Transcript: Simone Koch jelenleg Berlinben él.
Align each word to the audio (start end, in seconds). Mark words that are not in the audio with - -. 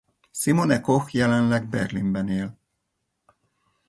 Simone 0.31 0.81
Koch 0.81 1.09
jelenleg 1.13 1.67
Berlinben 1.69 2.27
él. 2.29 2.57